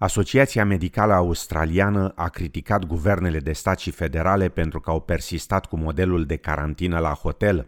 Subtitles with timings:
[0.00, 5.76] Asociația Medicală Australiană a criticat guvernele de stat și federale pentru că au persistat cu
[5.76, 7.66] modelul de carantină la hotel.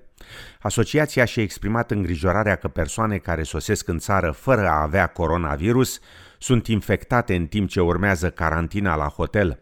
[0.61, 6.01] Asociația și-a exprimat îngrijorarea că persoane care sosesc în țară fără a avea coronavirus
[6.39, 9.59] sunt infectate în timp ce urmează carantina la hotel.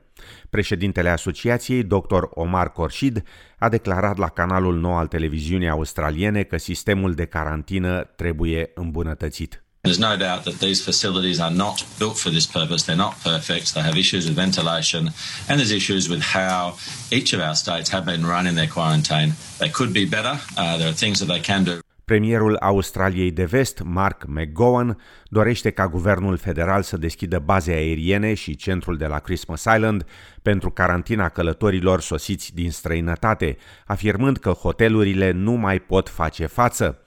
[0.50, 2.22] Președintele asociației, dr.
[2.30, 3.22] Omar Corshid,
[3.58, 9.62] a declarat la canalul nou al televiziunii australiene că sistemul de carantină trebuie îmbunătățit.
[9.88, 12.82] There's no doubt that these facilities are not built for this purpose.
[12.82, 13.72] They're not perfect.
[13.72, 15.02] They have issues with ventilation
[15.48, 16.76] and there's issues with how
[17.10, 19.32] each of our states have been running their quarantine.
[19.58, 20.34] They could be better.
[20.58, 21.80] Uh, there are things that they can do.
[22.04, 24.98] Premierul Australiei de Vest, Mark McGowan,
[25.28, 30.06] dorește ca guvernul federal să deschidă baze aeriene și centrul de la Christmas Island
[30.48, 36.98] pentru carantina călătorilor sosiți din străinătate, afirmând că hotelurile nu mai pot face față.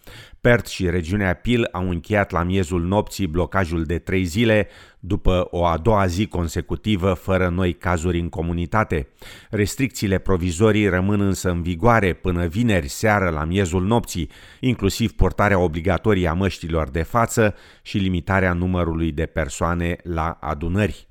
[0.42, 4.68] Perth și regiunea Peel au încheiat la miezul nopții blocajul de trei zile
[5.00, 9.08] după o a doua zi consecutivă fără noi cazuri în comunitate.
[9.50, 16.28] Restricțiile provizorii rămân însă în vigoare până vineri seară la miezul nopții, inclusiv portarea obligatorie
[16.28, 21.10] a măștilor de față și limitarea numărului de persoane la adunări.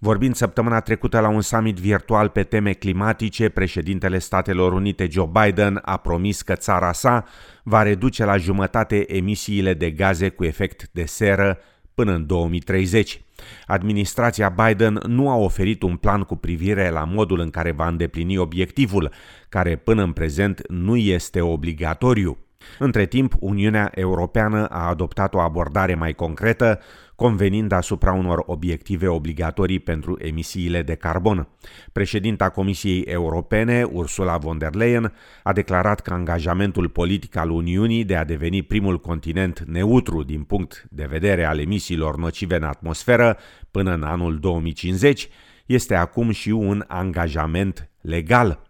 [0.00, 5.80] Vorbind săptămâna trecută la un summit virtual pe teme climatice, președintele Statelor Unite Joe Biden
[5.84, 7.24] a promis că țara sa
[7.62, 11.58] va reduce la jumătate emisiile de gaze cu efect de seră
[11.94, 13.22] până în 2030.
[13.66, 18.36] Administrația Biden nu a oferit un plan cu privire la modul în care va îndeplini
[18.36, 19.12] obiectivul,
[19.48, 22.38] care până în prezent nu este obligatoriu.
[22.78, 26.80] Între timp, Uniunea Europeană a adoptat o abordare mai concretă,
[27.14, 31.48] convenind asupra unor obiective obligatorii pentru emisiile de carbon.
[31.92, 38.16] Președinta Comisiei Europene, Ursula von der Leyen, a declarat că angajamentul politic al Uniunii de
[38.16, 43.36] a deveni primul continent neutru din punct de vedere al emisiilor nocive în atmosferă
[43.70, 45.28] până în anul 2050
[45.66, 48.67] este acum și un angajament legal.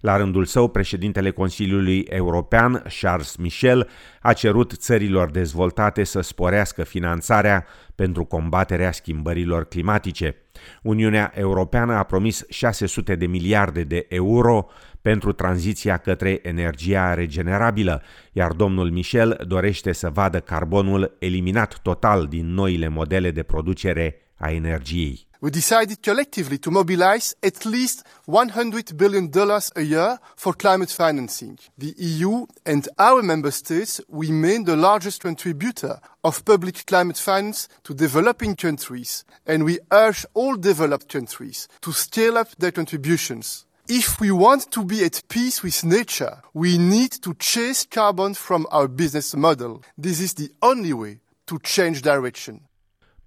[0.00, 3.88] La rândul său, președintele Consiliului European, Charles Michel,
[4.20, 10.36] a cerut țărilor dezvoltate să sporească finanțarea pentru combaterea schimbărilor climatice.
[10.82, 14.66] Uniunea Europeană a promis 600 de miliarde de euro
[15.02, 18.02] pentru tranziția către energia regenerabilă,
[18.32, 24.48] iar domnul Michel dorește să vadă carbonul eliminat total din noile modele de producere a
[24.50, 25.26] energiei.
[25.40, 29.30] we decided collectively to mobilize at least $100 billion
[29.76, 31.58] a year for climate financing.
[31.78, 37.94] The EU and our member states remain the largest contributor of public climate finance to
[37.94, 43.64] developing countries, and we urge all developed countries to scale up their contributions.
[43.88, 48.66] If we want to be at peace with nature, we need to chase carbon from
[48.70, 49.82] our business model.
[49.98, 52.60] This is the only way to change direction.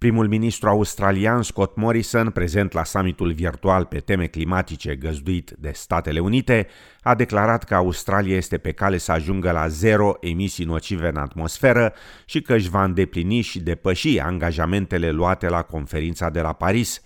[0.04, 6.20] Primul ministru australian Scott Morrison, prezent la summitul virtual pe teme climatice găzduit de Statele
[6.20, 6.68] Unite,
[7.02, 11.94] a declarat că Australia este pe cale să ajungă la zero emisii nocive în atmosferă
[12.26, 17.02] și că își va îndeplini și depăși angajamentele luate la conferința de la Paris–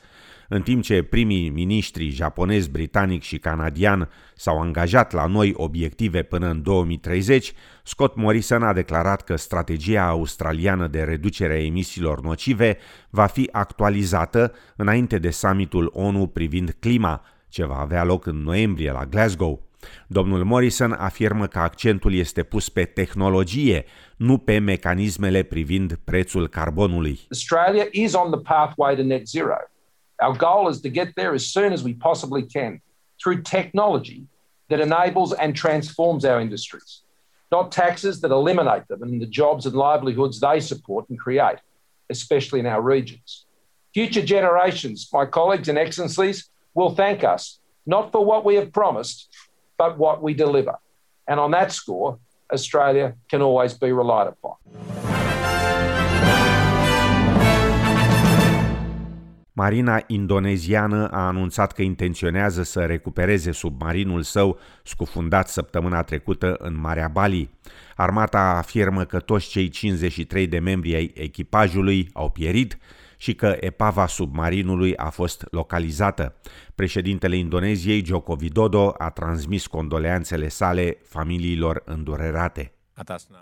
[0.49, 6.49] în timp ce primii miniștri japonez, britanic și canadian s-au angajat la noi obiective până
[6.49, 7.53] în 2030,
[7.83, 12.77] Scott Morrison a declarat că strategia australiană de reducere a emisiilor nocive
[13.09, 18.91] va fi actualizată înainte de summitul ONU privind clima, ce va avea loc în noiembrie
[18.91, 19.61] la Glasgow.
[20.07, 23.85] Domnul Morrison afirmă că accentul este pus pe tehnologie,
[24.17, 27.19] nu pe mecanismele privind prețul carbonului.
[27.29, 29.55] Australia is on the pathway to net zero.
[30.19, 32.81] Our goal is to get there as soon as we possibly can
[33.21, 34.25] through technology
[34.69, 37.03] that enables and transforms our industries,
[37.51, 41.57] not taxes that eliminate them and the jobs and livelihoods they support and create,
[42.09, 43.45] especially in our regions.
[43.93, 49.29] Future generations, my colleagues and excellencies, will thank us not for what we have promised,
[49.77, 50.75] but what we deliver.
[51.27, 52.19] And on that score,
[52.51, 54.55] Australia can always be relied upon.
[59.59, 67.07] Marina indoneziană a anunțat că intenționează să recupereze submarinul său scufundat săptămâna trecută în Marea
[67.07, 67.49] Bali.
[67.95, 72.77] Armata afirmă că toți cei 53 de membri ai echipajului au pierit
[73.17, 76.35] și că epava submarinului a fost localizată.
[76.75, 82.71] Președintele Indoneziei, Joko Widodo, a transmis condoleanțele sale familiilor îndurerate.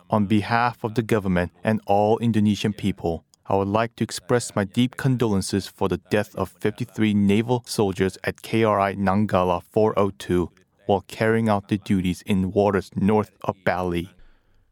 [0.07, 4.63] On behalf of the government and all Indonesian people, I would like to express my
[4.63, 10.49] deep condolences for the death of 53 naval soldiers at KRI Nanggala 402
[10.87, 14.09] while carrying out their duties in waters north of Bali.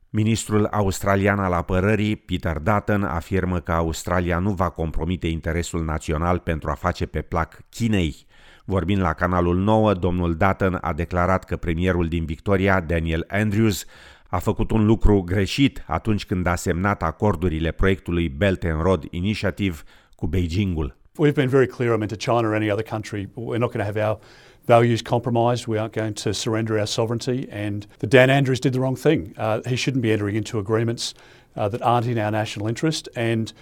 [0.09, 6.69] Ministrul australian al apărării, Peter Dutton, afirmă că Australia nu va compromite interesul național pentru
[6.69, 8.25] a face pe plac Chinei.
[8.65, 13.85] Vorbind la canalul 9, domnul Dutton a declarat că premierul din Victoria, Daniel Andrews,
[14.33, 19.75] a făcut un lucru greșit atunci când a semnat acordurile proiectului Belt and Road Initiative
[20.15, 20.95] cu Beijingul.
[21.19, 23.85] We've been very clear, I mean, to China or any other country, we're not going
[23.85, 24.19] to have our
[24.65, 25.67] values compromised.
[25.67, 27.47] We aren't going to surrender our sovereignty.
[27.51, 29.33] And the Dan Andrews did the wrong thing.
[29.37, 31.13] Uh, he shouldn't be entering into agreements
[31.55, 33.09] uh, that aren't in our national interest.
[33.15, 33.53] And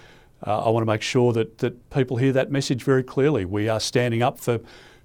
[0.47, 3.43] uh, I want to make sure that, that people hear that message very clearly.
[3.43, 4.59] We are standing up for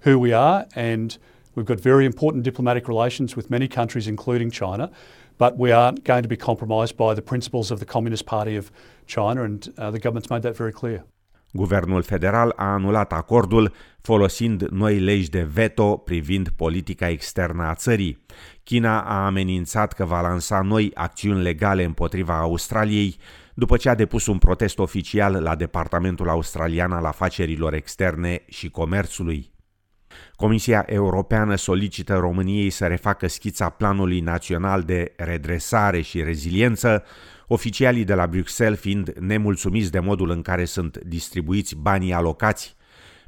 [0.05, 1.19] who we are, and
[1.55, 4.91] we've got very important diplomatic relations with many countries, including China.
[5.39, 8.71] But we aren't going to be compromised by the principles of the Communist Party of
[9.05, 11.05] China, and uh, the government's made that very clear.
[11.53, 18.25] Guvernul federal a anulat acordul folosind noi legi de veto privind politica externă a țării.
[18.63, 23.17] China a amenințat că va lansa noi acțiuni legale împotriva Australiei
[23.55, 29.51] după ce a depus un protest oficial la Departamentul Australian al Afacerilor Externe și Comerțului.
[30.37, 37.05] Comisia Europeană solicită României să refacă schița Planului Național de Redresare și Reziliență,
[37.47, 42.77] oficialii de la Bruxelles fiind nemulțumiți de modul în care sunt distribuiți banii alocați.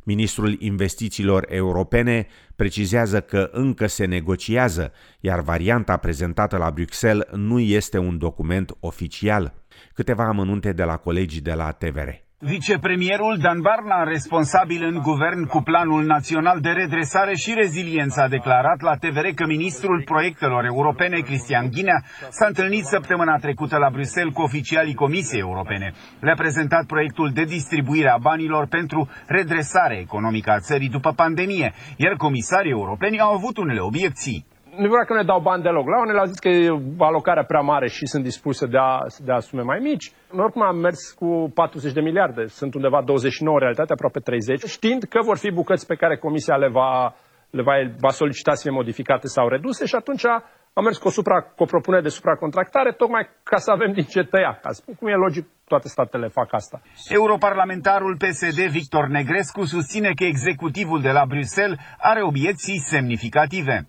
[0.02, 2.26] Ministrul Investițiilor Europene
[2.56, 9.54] precizează că încă se negociază, iar varianta prezentată la Bruxelles nu este un document oficial.
[9.94, 12.27] Câteva amănunte de la colegii de la TVR.
[12.40, 18.80] Vicepremierul Dan Barna, responsabil în guvern cu Planul Național de Redresare și Reziliență, a declarat
[18.80, 24.42] la TVR că ministrul proiectelor europene, Cristian Ghinea, s-a întâlnit săptămâna trecută la Bruxelles cu
[24.42, 25.92] oficialii Comisiei Europene.
[26.20, 32.12] Le-a prezentat proiectul de distribuire a banilor pentru redresare economică a țării după pandemie, iar
[32.16, 34.46] comisarii europeni au avut unele obiecții
[34.82, 35.86] nu vreau că ne dau bani deloc.
[35.86, 39.20] La unele au zis că e alocarea prea mare și sunt dispuși să dea, să
[39.24, 40.12] dea sume mai mici.
[40.32, 42.46] Noi oricum am mers cu 40 de miliarde.
[42.46, 44.64] Sunt undeva 29 în realitate, aproape 30.
[44.64, 47.14] Știind că vor fi bucăți pe care Comisia le va,
[47.50, 50.24] le va, va solicita să fie modificate sau reduse și atunci
[50.72, 54.04] am mers cu o, supra, cu o propunere de supracontractare tocmai ca să avem din
[54.04, 54.58] ce tăia.
[54.62, 56.80] Ca spun cum e logic, toate statele fac asta.
[57.08, 63.86] Europarlamentarul PSD Victor Negrescu susține că executivul de la Bruxelles are obiecții semnificative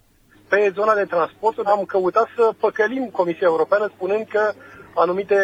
[0.50, 4.54] pe zona de transport am căutat să păcălim Comisia Europeană spunând că
[4.96, 5.36] anumite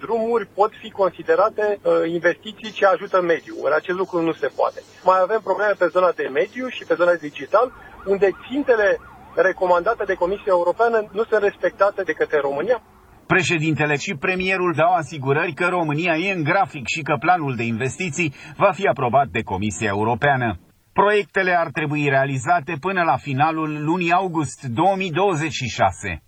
[0.00, 3.58] drumuri pot fi considerate uh, investiții ce ajută mediul.
[3.62, 4.80] Ori acest lucru nu se poate.
[5.04, 7.72] Mai avem probleme pe zona de mediu și pe zona digital,
[8.06, 8.98] unde țintele
[9.34, 12.82] recomandate de Comisia Europeană nu sunt respectate de către România.
[13.26, 18.34] Președintele și premierul dau asigurări că România e în grafic și că planul de investiții
[18.56, 20.58] va fi aprobat de Comisia Europeană.
[20.92, 26.22] Proiectele ar trebui realizate până la finalul lunii august 2026.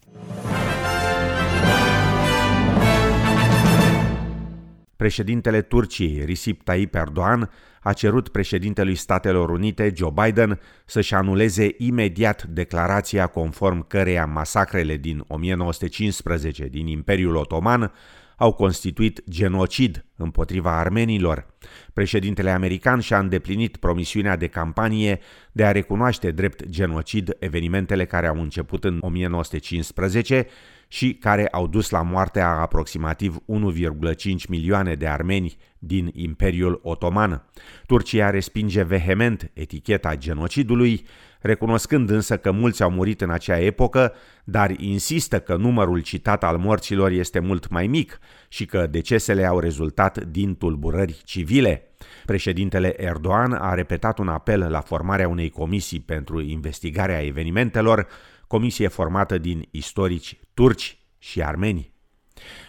[4.97, 7.51] Președintele Turciei, Recep Tayyip Erdogan,
[7.83, 15.25] a cerut președintelui Statelor Unite, Joe Biden, să-și anuleze imediat declarația conform căreia masacrele din
[15.27, 17.93] 1915 din Imperiul Otoman
[18.37, 21.47] au constituit genocid împotriva armenilor.
[21.93, 25.21] Președintele american și-a îndeplinit promisiunea de campanie
[25.53, 30.47] de a recunoaște drept genocid evenimentele care au început în 1915
[30.93, 37.43] și care au dus la moartea a aproximativ 1,5 milioane de armeni din Imperiul Otoman.
[37.87, 41.07] Turcia respinge vehement eticheta genocidului,
[41.41, 44.13] recunoscând însă că mulți au murit în acea epocă,
[44.45, 48.19] dar insistă că numărul citat al morților este mult mai mic
[48.49, 51.87] și că decesele au rezultat din tulburări civile.
[52.27, 58.07] Președintele Erdogan a repetat un apel la formarea unei comisii pentru investigarea evenimentelor,
[58.53, 61.93] comisie formată din istorici turci și armeni.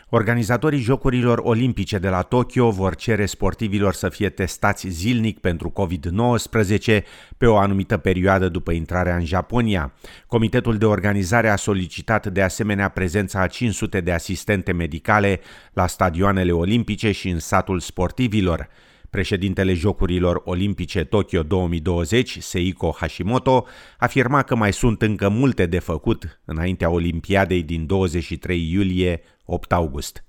[0.09, 7.03] Organizatorii Jocurilor Olimpice de la Tokyo vor cere sportivilor să fie testați zilnic pentru COVID-19
[7.37, 9.93] pe o anumită perioadă după intrarea în Japonia.
[10.27, 15.39] Comitetul de organizare a solicitat de asemenea prezența a 500 de asistente medicale
[15.73, 18.69] la stadioanele olimpice și în satul sportivilor.
[19.13, 23.65] Președintele Jocurilor Olimpice Tokyo 2020, Seiko Hashimoto,
[23.97, 30.23] afirma că mai sunt încă multe de făcut înaintea Olimpiadei din 23 iulie 8 august.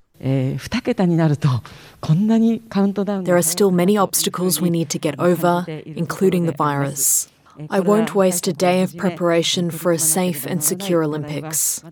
[3.22, 5.64] There are still many obstacles we need to get over,
[5.94, 7.28] including the virus.
[7.58, 11.82] I won't waste a day of preparation for a safe and secure Olympics.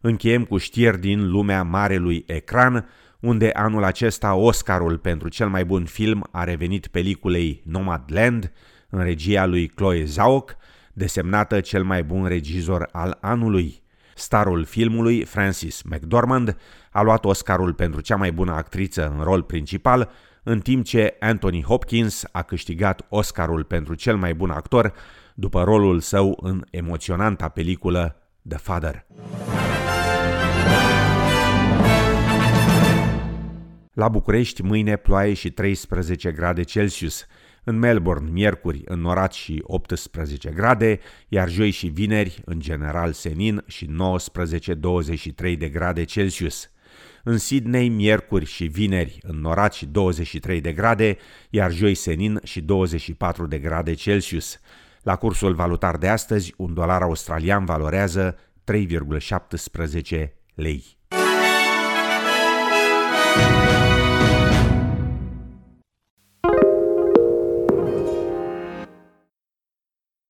[0.00, 2.88] Încheiem cu știri din lumea marelui ecran,
[3.22, 8.52] unde anul acesta Oscarul pentru cel mai bun film a revenit peliculei Nomadland,
[8.88, 10.44] în regia lui Chloe Zhao,
[10.92, 13.82] desemnată cel mai bun regizor al anului.
[14.14, 16.56] Starul filmului, Francis McDormand,
[16.90, 20.10] a luat Oscarul pentru cea mai bună actriță în rol principal,
[20.42, 24.92] în timp ce Anthony Hopkins a câștigat Oscarul pentru cel mai bun actor
[25.34, 28.16] după rolul său în emoționanta peliculă
[28.48, 29.06] The Father.
[33.92, 37.26] La București, mâine ploaie și 13 grade Celsius.
[37.64, 43.90] În Melbourne, miercuri, înnorat și 18 grade, iar joi și vineri, în general senin, și
[45.52, 46.70] 19-23 de grade Celsius.
[47.24, 51.16] În Sydney, miercuri și vineri, înnorat și 23 de grade,
[51.50, 54.60] iar joi senin și 24 de grade Celsius.
[55.02, 61.00] La cursul valutar de astăzi, un dolar australian valorează 3,17 lei.